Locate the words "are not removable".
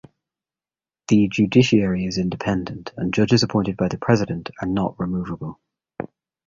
4.59-5.59